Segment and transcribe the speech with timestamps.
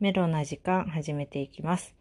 [0.00, 1.92] メロな時間始めていきます。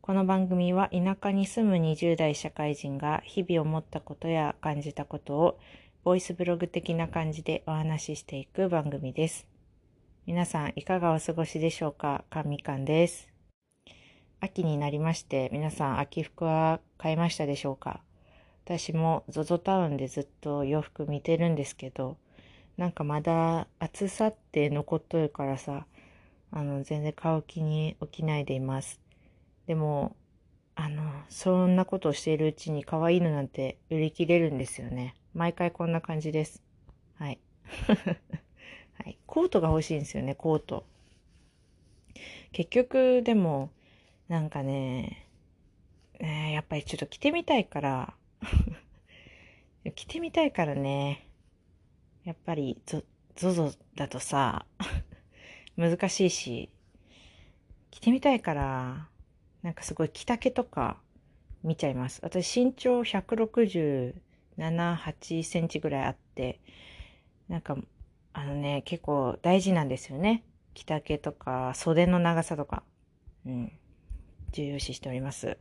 [0.00, 5.58] この番組は田舎に住む20代社会人が日々思ったことや感じたことを
[6.04, 9.48] ボイスブログ的な感じでお話ししていく番組です。
[10.24, 12.24] 皆さんいかがお過ごしでしょうか？
[12.30, 13.28] かみかんです。
[14.38, 18.02] 秋になりまして皆さん秋服は買いましたでしょうか？
[18.66, 22.18] 私も ZOZO タウンでずっと洋服見てるんですけど
[22.76, 25.86] なんかまだ暑さって残っとるからさ
[26.52, 29.00] あの全然買う気に起きないでいます。
[29.66, 30.14] でも
[30.74, 35.14] あのそんなことをしているうちに可愛いのなんて売り切れるんですよね。
[35.34, 36.62] 毎回こんな感じです。
[37.14, 37.38] はい、
[39.02, 40.84] はい、コートが欲しいんですよねコート。
[42.52, 43.70] 結局でも
[44.28, 45.26] なんかね
[46.20, 48.14] ねやっぱりちょっと着てみたいから。
[49.94, 51.26] 着てみたいからね。
[52.24, 53.02] やっぱりゾ
[53.36, 54.66] ZOZO だとさ。
[55.76, 56.70] 難しいし
[57.90, 59.08] 着てみたいから
[59.62, 60.98] なんかすごい着丈とか
[61.62, 62.18] 見ちゃいます。
[62.24, 64.14] 私身長167、
[64.66, 66.60] 8センチぐらいあって
[67.48, 67.76] なんか
[68.32, 70.44] あのね結構大事なんですよね。
[70.74, 72.82] 着丈とか袖の長さとか。
[73.46, 73.72] うん。
[74.52, 75.56] 重要視しております。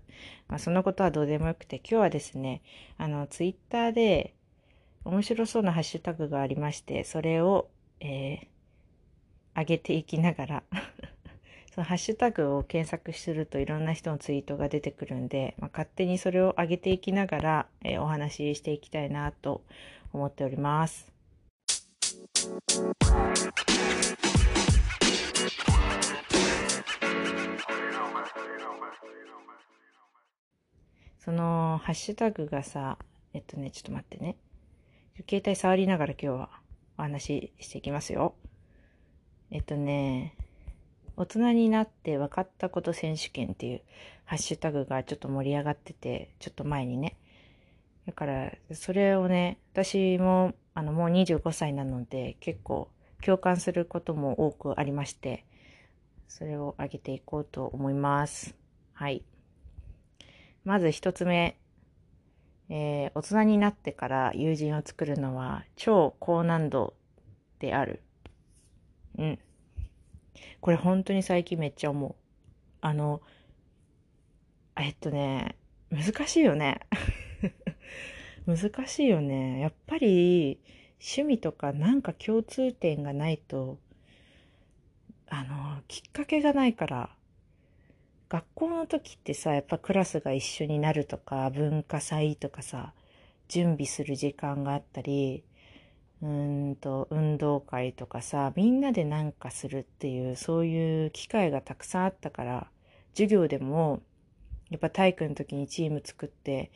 [0.48, 2.62] まあ、そんなことはどうでもよくて、今日はですね、
[2.98, 4.36] あの、ツイッターで
[5.06, 7.70] 面白そうなハッシュタグがありまして、それを、
[8.02, 8.48] えー、
[9.62, 10.64] 上げていきながら
[11.74, 19.64] そのハッシュタグを検索するといろんな人のツイートが出てくるんで、まあ、勝手にそれを上げていきながら、えー、お話ししていきたいなと
[20.14, 21.12] 思っております。
[31.20, 32.98] そのハッシュタグがさ、
[33.34, 34.38] えっとね、ちょっと待ってね。
[35.30, 36.50] 携帯触りながら今日は
[36.98, 38.34] お話ししていきますよ。
[39.52, 40.34] えっとね、
[41.18, 43.82] 大人になって分かったこと選手権っていう
[44.24, 47.18] ハッシュタグがちょっと盛り上がってて、ちょっと前にね。
[48.08, 52.90] だから、それをね、私も、あの、もう25歳なので、結構
[53.22, 55.46] 共感することも多くありまして、
[56.30, 58.56] それを上げていこうと思います。
[58.94, 59.24] はい。
[60.64, 61.58] まず一つ目、
[62.70, 66.94] えー、大人になってから友人を作るのは超高難度
[67.60, 68.02] である。
[69.22, 69.40] うん。
[70.60, 72.16] これ本当に最近めっちゃ思う。
[72.82, 73.22] あの、
[74.78, 75.56] えっとね、
[75.92, 76.80] 難しいよね。
[78.48, 79.60] 難しいよね。
[79.60, 80.60] やっぱり
[81.00, 83.78] 趣味とかなんか共通点がないと、
[85.28, 87.16] あの、きっかけがないから、
[88.32, 92.94] 学校の時ってさやっぱクラスが一緒になるとか文化祭とかさ
[93.50, 95.44] 準備する時間があったり
[96.22, 102.68] うんと運動会とかさみんなで何かするっていうそういう機会がたくさんあったから
[103.14, 104.02] 授業でも
[104.70, 106.72] やっぱ体育の時にチーム作って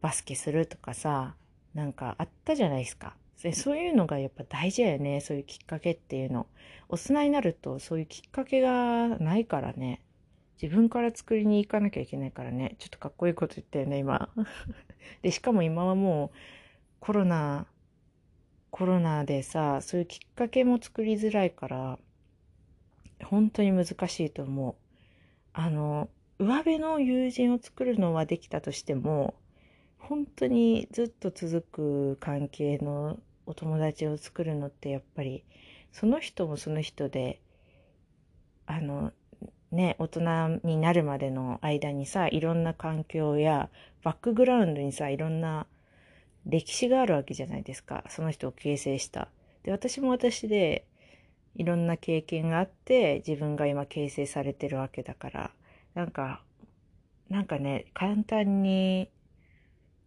[0.00, 1.34] バスケするとかさ
[1.74, 3.14] なんかあったじゃないですか
[3.54, 6.46] そういうのがやっぱ大事だよねそういうきっかけっていうの
[6.88, 10.02] 大人になるとそういうきっかけがないからね
[10.60, 12.74] 自分から作りに行かなきゃいけないからね。
[12.78, 14.28] ちょっとかっこいいこと言ったよね、今。
[15.22, 16.30] で、しかも今はもう
[16.98, 17.66] コロナ、
[18.70, 21.98] コロナでさ、そういうきっかけも作りづらいから、
[23.24, 24.74] 本当に難しいと思う。
[25.52, 26.08] あの、
[26.38, 29.34] 上辺の友人を作るのはできたとしても、
[29.98, 35.44] 本当にずっと続く関係のお友達を作るのってやっぱり、
[35.92, 37.40] その人もその人で、
[38.66, 39.12] あの、
[39.72, 43.68] ね、大人になるまでの間にさ、いろんな環境や
[44.02, 45.66] バックグラウンドにさ、いろんな
[46.48, 48.04] 歴史があるわけじゃないですか。
[48.08, 49.28] その人を形成した。
[49.62, 50.86] で、私も私で
[51.54, 55.50] いろんな経験があって、自分が今形成されてるわけだから、
[55.94, 56.42] なんか、
[57.28, 59.10] なんかね、簡単に、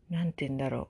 [0.09, 0.90] なんて言うんだろ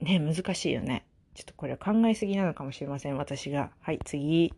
[0.00, 0.04] う。
[0.04, 1.06] ね、難しいよね。
[1.34, 3.70] ちょっとこれは考えすぎなのかもしれません、私が。
[3.80, 4.52] はい、次。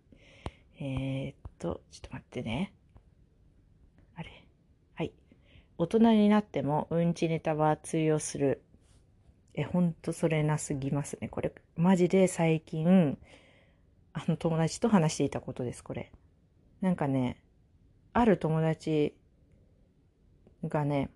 [0.80, 2.72] えー、っと、ちょっと待ってね。
[4.14, 4.30] あれ。
[4.94, 5.12] はい。
[5.76, 8.62] 大人になってもうんちネタは通用する。
[9.54, 11.28] え、ほんとそれなすぎますね。
[11.28, 13.18] これ、マジで最近、
[14.14, 16.10] あの友達と話していたことです、これ。
[16.80, 17.36] なんかね、
[18.12, 19.14] ある友達
[20.64, 21.10] がね、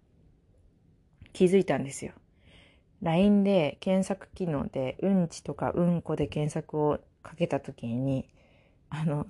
[1.33, 2.12] 気づいたんですよ。
[3.03, 8.29] LINE で検索機能でうんちとかうんこで検索をかけた時に、
[8.88, 9.27] あの、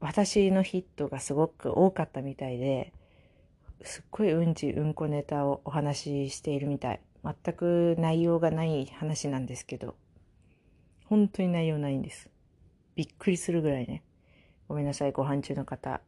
[0.00, 2.92] 私のヒットがすごく多かったみたいで、
[3.82, 7.00] すっごいうんちうんこネタをお話ししているみたい。
[7.24, 9.96] 全く内容がない話なんですけど、
[11.06, 12.28] 本当に内容ないんです。
[12.94, 14.02] びっくりするぐらいね。
[14.68, 16.00] ごめんなさい、ご飯中の方。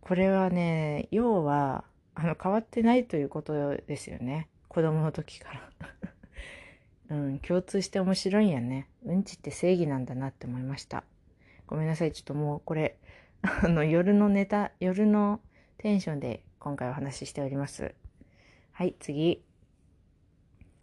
[0.00, 1.84] これはね、要は、
[2.14, 4.48] あの、変わってないということですよね。
[4.68, 5.70] 子供の時から。
[7.10, 8.88] うん、共通して面白いんやね。
[9.04, 11.04] うんちって正義なんだなって思いました。
[11.66, 12.98] ごめんなさい、ちょっともうこれ、
[13.42, 15.40] あの、夜のネタ、夜の
[15.78, 17.94] テンションで今回お話ししております。
[18.72, 19.42] はい、次。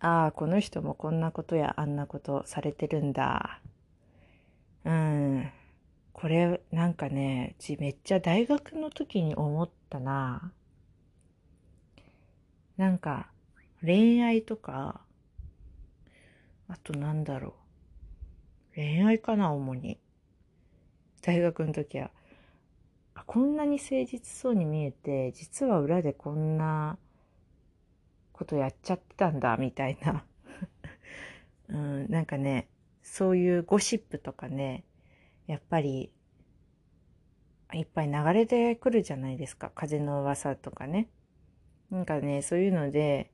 [0.03, 3.61] ああ、この人もこんなことやあんなことされてるんだ。
[4.83, 5.49] うん。
[6.11, 10.51] これ、なんかね、うちめっちゃ大学の時に思ったな。
[12.75, 13.31] なんか、
[13.81, 14.99] 恋愛とか、
[16.67, 17.55] あとなんだろ
[18.73, 18.75] う。
[18.75, 19.97] 恋愛かな、主に。
[21.21, 22.11] 大学の時は。
[23.25, 26.97] こんなに誠実そうに見えて、実は裏でこんな
[28.43, 30.25] ことやっちゃってたんだ、みたいな。
[31.69, 32.67] うん、なんかね、
[33.01, 34.83] そういうゴシップとかね、
[35.47, 36.13] やっぱり、
[37.73, 39.71] いっぱい流れてくるじゃないですか。
[39.73, 41.07] 風の噂とかね。
[41.89, 43.31] なんかね、そういうので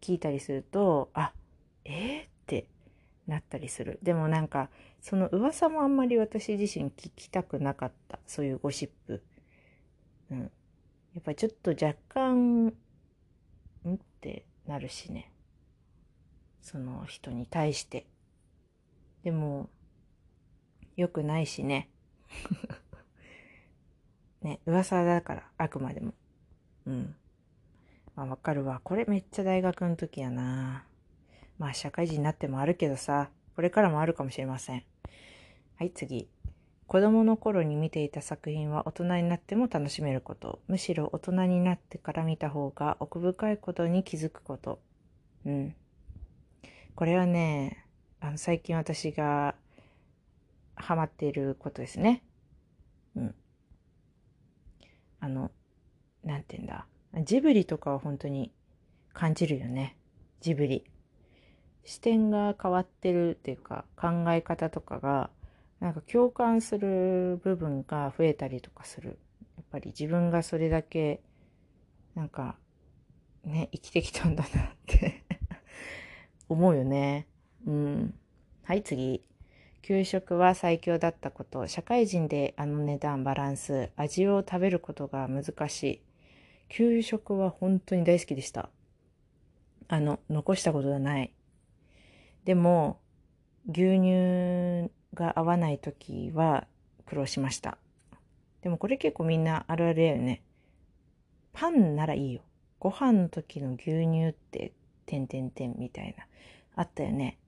[0.00, 1.32] 聞いたりすると、あ、
[1.84, 2.66] えー、って
[3.26, 3.98] なったりする。
[4.02, 4.68] でもなんか、
[5.00, 8.20] その噂もあんまり私自身聞きたくなかった。
[8.26, 9.22] そういうゴシップ。
[10.30, 10.40] うん。
[11.14, 12.74] やっぱりちょっと若干、
[13.88, 13.94] ん？
[13.94, 15.32] ってなるしね。
[16.60, 18.06] その人に対して。
[19.24, 19.68] でも、
[20.96, 21.88] 良くないしね。
[24.42, 26.14] ね、噂だから、あくまでも。
[26.86, 27.16] うん。
[28.14, 28.80] まあわかるわ。
[28.82, 30.84] これめっちゃ大学の時やな。
[31.58, 34.84] まあ社会人になってもあるけどさ、これからもあるかもしれません。
[35.76, 36.28] はい、次。
[36.92, 40.60] 子供の頃に見ていた作品は大人になっても楽しめること。
[40.68, 44.78] むしろ大人になってから見た方が奥深いことに気づくこと。
[45.46, 45.74] うん。
[46.94, 47.86] これはね、
[48.20, 49.54] あの最近私が
[50.74, 52.22] ハマっていることですね。
[53.16, 53.34] うん。
[55.20, 55.50] あの、
[56.24, 56.86] なんて言うんだ。
[57.24, 58.52] ジブリとかは本当に
[59.14, 59.96] 感じるよね。
[60.42, 60.84] ジブリ。
[61.84, 65.30] 視点が変わってるっていうか考え方とかが
[65.82, 69.18] なんか共感する部分が増えたりとかする。
[69.56, 71.20] やっぱり自分がそれだけ
[72.14, 72.54] なんか
[73.44, 75.24] ね、生きてきたんだなって
[76.48, 77.26] 思うよね。
[77.66, 78.14] うん。
[78.62, 79.24] はい、次。
[79.82, 81.66] 給食は最強だったこと。
[81.66, 86.02] 社会人であの値段、バランス、味を食べることが難しい。
[86.68, 88.70] 給食は本当に大好きでした。
[89.88, 91.32] あの、残したことはない。
[92.44, 93.00] でも、
[93.68, 96.66] 牛乳が合わない時は
[97.06, 97.78] 苦労しました。
[98.62, 100.42] でもこれ結構みんなあるあるだよね。
[101.52, 102.42] パンならいいよ。
[102.78, 104.72] ご飯の時の牛乳って、
[105.06, 106.26] てんてんてんみたいな。
[106.74, 107.38] あったよね。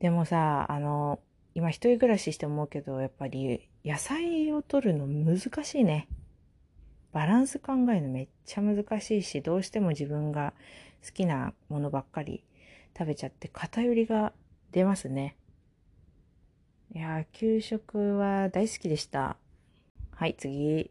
[0.00, 1.20] でもさ、あの、
[1.54, 6.08] 今一人暮らしして思うけど、やっぱり野菜を取るの難しいね。
[7.12, 10.52] バランス考えるのめっちゃ難しいし、どうしても自分が
[11.04, 12.44] 好きなものばっかり
[12.96, 14.32] 食べちゃって偏りが
[14.72, 15.36] 出ますね。
[16.94, 19.36] いや給食は大好きでした。
[20.12, 20.90] はい、次。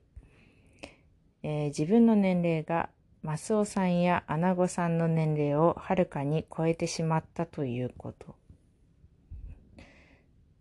[1.41, 2.89] えー、自分の年齢が
[3.23, 8.35] マスオさんやアナゴさんの年齢をはるかに超えてしまったということ。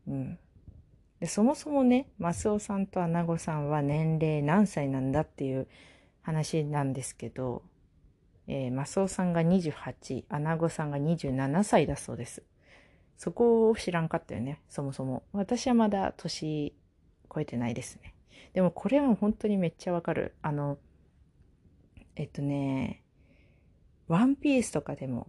[0.09, 0.39] うん。
[1.21, 5.69] で、そもそもね、マスオさんとアナゴさんは年齢何歳なんだっていう
[6.23, 7.63] 話なんですけど、
[8.49, 12.43] えー、マスオさんが28、アナゴさんが27歳だそうです。
[13.17, 15.23] そこを知らんかったよね、そもそも。
[15.33, 16.75] 私はまだ年
[17.35, 18.15] 超えてないですね。
[18.53, 20.35] でもこれは本当にめっちゃわかる。
[20.43, 20.79] あの、
[22.15, 23.03] えっとね、
[24.09, 25.29] ワンピースとかでも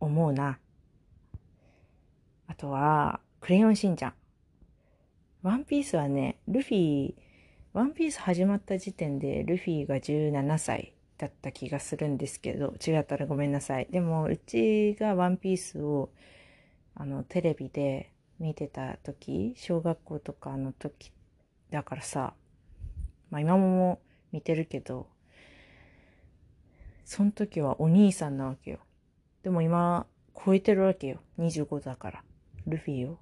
[0.00, 0.58] 思うな。
[2.46, 4.14] あとは、クレヨンしんちゃん。
[5.42, 7.14] ワンピースはね、ルフィ、
[7.72, 13.86] ワンピース始まった時点でルフィが17歳だった気がするんですけど、違ったらごめんなさい。
[13.90, 16.10] でも、うちがワンピースを、
[16.98, 21.12] あの、テレビで見てた時、小学校とかの時、
[21.70, 22.32] だからさ、
[23.30, 24.00] まあ今も
[24.32, 25.06] 見てるけど、
[27.04, 28.78] その時はお兄さんなわけよ。
[29.42, 31.20] でも今、超えてるわけよ。
[31.38, 32.24] 25だから。
[32.66, 33.18] ルフィを。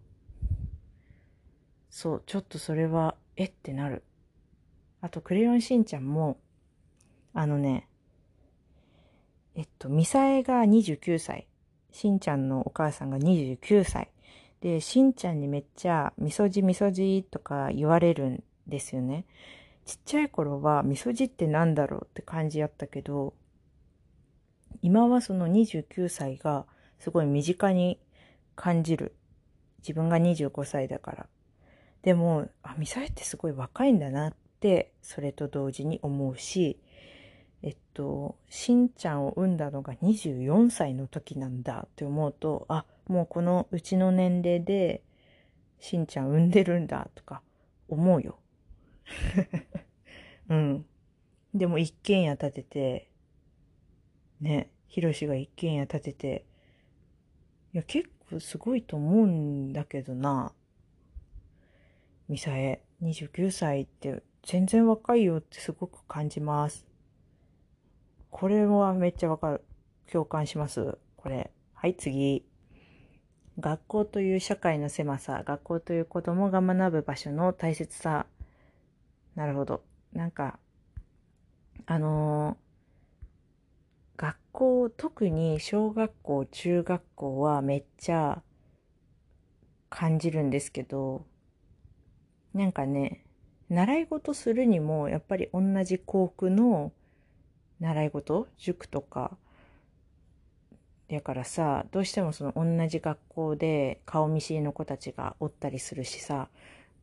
[1.90, 4.04] そう、ちょっとそれは、えってなる。
[5.00, 6.38] あと、クレヨンしんちゃんも、
[7.32, 7.88] あのね、
[9.56, 11.48] えっと、ミサエが29歳。
[11.94, 14.10] しんちゃんのお母さんが29歳。
[14.60, 19.26] で、しんちゃんにめっちゃ、みそじみそじとか言われるんですよね。
[19.86, 23.32] ちっちゃい頃は、みそじってなんだろうって感じやったけど、
[24.82, 26.66] 今はその29歳が
[26.98, 28.00] すごい身近に
[28.56, 29.14] 感じる。
[29.78, 31.26] 自分が25歳だから。
[32.02, 36.80] でも、あ、ミサイってすごい若いんだなって、それと同時に思うし、
[37.66, 45.02] えっと、しんちゃんを産んだのが24歳の時なんだって思うと、あ、もうこのうちの年齢で、
[45.78, 47.40] しんちゃん産んでるんだとか
[47.88, 48.38] 思うよ。
[50.50, 50.86] うん。
[51.54, 53.10] でも一軒家建てて、
[54.42, 56.44] ね、ひろしが一軒家建てて、
[57.72, 60.52] いや、結構すごいと思うんだけどな。
[62.28, 66.93] ミサエ、29歳って全然若いよってすごく感じます。
[68.34, 69.64] これはめっちゃわかる。
[70.10, 70.98] 共感します。
[71.16, 71.52] これ。
[71.72, 72.44] はい、次。
[73.60, 78.26] 学校という社会の狭さ、学校という子供が学ぶ場所の大切さ。
[79.36, 79.84] なるほど。
[80.12, 80.58] なんか、
[81.86, 88.42] あのー、学校、特に小学校、中学校はめっちゃ
[89.88, 91.24] 感じるんですけど、
[92.52, 93.24] なんかね、
[93.68, 96.90] 習い事するにも、やっぱり同じ校区の
[97.84, 98.48] 習い事？
[98.56, 99.36] 塾とか、
[101.10, 106.48] だからさ、どうしてもその同じ学校で顔見知りの子たちがおったりするしさ、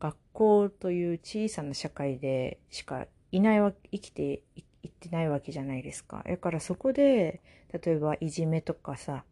[0.00, 4.42] 学校という小さな社会でしかいないわ、生きて
[4.82, 6.24] いってないわけじゃないですか。
[6.26, 7.40] だからそこで、
[7.72, 9.24] 例えばいじめとかさ、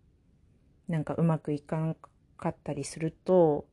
[0.89, 1.97] なんかうまくいかん
[2.39, 3.67] かったりすると、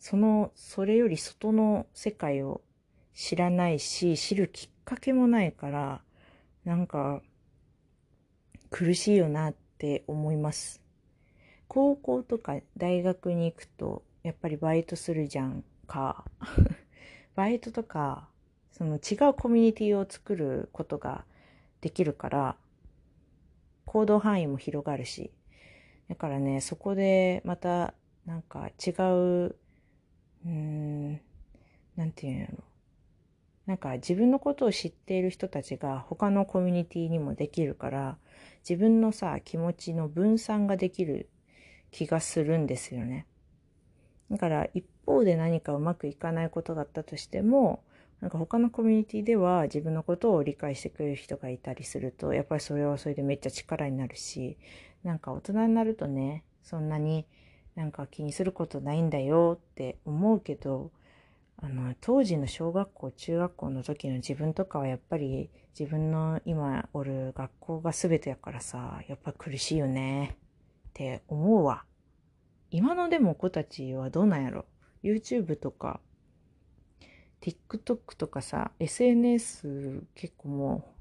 [0.00, 2.60] その、それより外の世界を
[3.14, 6.02] 知らないし、知るきっかけもないから、
[6.64, 7.22] なんか、
[8.70, 10.80] 苦しいよなって思います。
[11.68, 16.24] 高校とか大学に行くと、やっぱりバイトするじゃんか。
[17.34, 18.28] バイトとか、
[18.70, 21.24] その違うコミュニティを作ることが
[21.80, 22.56] できるから、
[23.86, 25.32] 行動範囲も広がるし。
[26.08, 27.94] だからね、そこでまた、
[28.26, 29.56] なんか違う
[30.44, 31.20] うーん、
[31.96, 32.71] なんていうんやろ。
[33.66, 38.18] なんか自分のことを知っている人たちが他のコミュニティにもできるから、
[38.68, 41.28] 自分のさ、気持ちの分散ができる
[41.90, 43.26] 気がするんですよね。
[44.30, 47.84] だから一方で何かうまくいかないことがあったとしても、
[48.20, 54.58] なんか他のコミュニティでは自分のことを理解してくれる人がいたりすると、やっぱりそれはそれでめっちゃ力になるし、
[55.02, 57.26] なんか大人になるとね、そんなに
[57.74, 60.92] なんか気にすることないんだよって思うけど、
[61.58, 70.36] あの、当時の小学校、中学校の時の自分とかはやっぱり自分の今おる学校が全てやからさ、やっぱ苦しいよね
[70.88, 71.84] って思うわ。
[72.70, 74.64] 今のでも子たちはどうなんやろ
[75.02, 76.00] ?YouTube とか、
[77.40, 80.92] TikTok とかさ、SNS 結構もう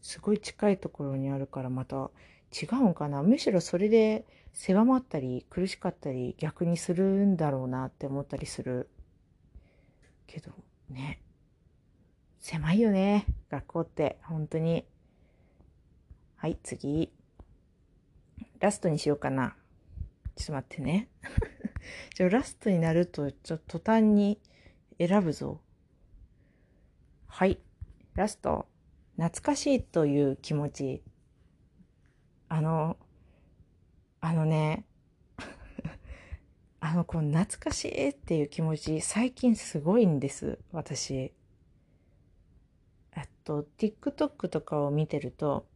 [0.00, 2.10] すごい近いところにあるからまた
[2.52, 8.88] 違うんかなむしろそれで狭まったり苦しかったり逆にするんだろうなって思ったりする
[10.28, 10.52] けど
[10.90, 11.20] ね。
[12.38, 13.26] 狭いよね。
[13.50, 14.18] 学校って。
[14.22, 14.86] 本当に。
[16.36, 17.12] はい次。
[18.60, 19.56] ラストにしようかな。
[20.36, 21.08] ちょっと待ってね。
[22.14, 24.40] じゃラストになるとちょっと途端に
[24.98, 25.60] 選ぶぞ。
[27.26, 27.58] はい。
[28.14, 28.68] ラスト。
[29.16, 31.02] 懐かしいという気持ち。
[32.48, 32.96] あの
[34.20, 34.84] あのね、
[36.88, 41.14] あの、この懐かしいっていう気持ち、最近すごいんです、私。
[41.14, 41.32] え
[43.20, 45.66] っと、TikTok とかを見てると、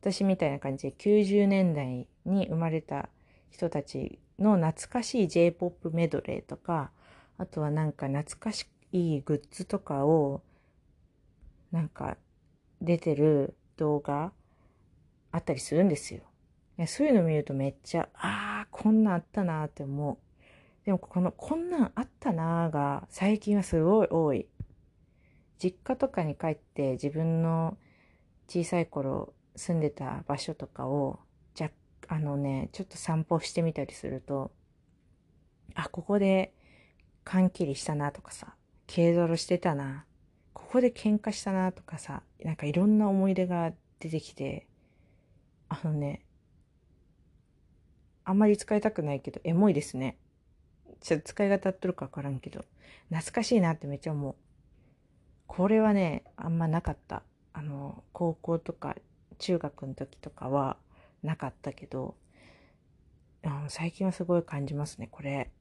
[0.00, 3.10] 私みたいな感じで90年代に生まれた
[3.50, 6.90] 人たちの懐かしい J-POP メドレーとか、
[7.36, 10.40] あとはなんか懐かしいグッズとかを、
[11.70, 12.16] なんか
[12.80, 14.32] 出てる動画
[15.32, 16.22] あったりするんですよ。
[16.86, 20.18] そういうの見るとめっちゃ、ああ、こんなんあったなって思う。
[20.84, 24.46] でもこの、こんなんあったなーが最近はすごい多い。
[25.58, 27.78] 実家とかに帰って自分の
[28.46, 31.18] 小さい頃住んでた場所とかを、
[31.54, 31.70] じゃ、
[32.08, 34.52] あのね、ちょっと散歩してみたりすると、
[35.74, 36.52] あ、ここで
[37.24, 38.56] 缶切りしたなとかさ、
[38.94, 40.04] 軽泥してたな、
[40.52, 44.66] ここで喧嘩したなとかさ、なんかいろんな思い出が出てきて、
[45.70, 46.25] あのね、
[48.28, 50.18] あんまり使いたくないけど、エモいですね。
[51.00, 52.64] ちょっと使い方合ってるかわからんけど、
[53.08, 54.34] 懐かしいなってめっちゃ思う。
[55.46, 57.22] これはね、あんまなかった。
[57.52, 58.96] あの、高校とか
[59.38, 60.76] 中学の時とかは
[61.22, 62.16] なかったけど、
[63.44, 65.52] うん最近はすごい感じますね、これ。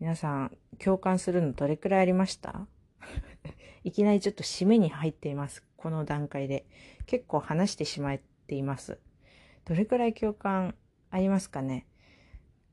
[0.00, 2.66] 皆さん、共感するのどれくらいありました？
[3.84, 5.64] いきなりちょっと締めに入っています。
[5.76, 6.66] この段階で。
[7.06, 8.98] 結構話してしまっています。
[9.64, 10.74] どれくらい共感
[11.12, 11.86] ありますかね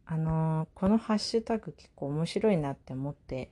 [0.06, 3.52] あのーこのハッシュタグ結構面白いなって思って、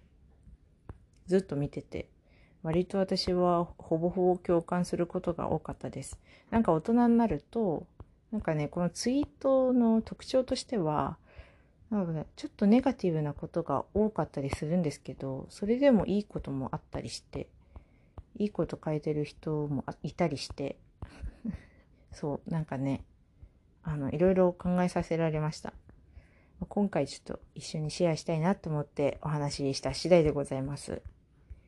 [1.27, 2.09] ずっと見てて、
[2.63, 6.17] 割と私はほぼほぼ共感することが多かったです。
[6.49, 7.85] なんか大人になると、
[8.31, 11.17] なんかね、このツイートの特徴としては、
[11.91, 17.49] なんかね、ちょっとネガティブなことが多かったりするんですけど、それでもいいこともあったりして、
[18.37, 20.77] いいこと書いてる人もいたりして、
[22.13, 23.03] そう、なんかね、
[23.87, 25.73] あの、いろいろ考えさせられました。
[26.67, 31.01] 今回ちょっと一緒にシェアしたいなと思ってお話しした次第でございます。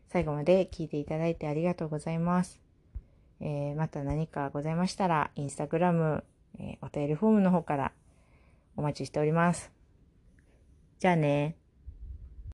[0.10, 2.60] 最後まで聞いていただいてありがとうございます。
[3.40, 6.26] えーまた何かございましたら、インスタグラム、
[6.60, 7.94] えーお便りフォームの方から
[8.76, 9.72] お待ちしております。
[11.00, 11.56] じゃあね